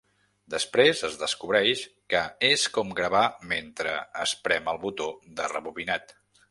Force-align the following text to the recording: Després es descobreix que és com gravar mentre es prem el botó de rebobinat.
Després 0.53 1.03
es 1.09 1.17
descobreix 1.23 1.83
que 2.13 2.23
és 2.49 2.65
com 2.79 2.97
gravar 3.01 3.23
mentre 3.55 3.95
es 4.27 4.37
prem 4.49 4.75
el 4.77 4.85
botó 4.89 5.13
de 5.41 5.57
rebobinat. 5.57 6.15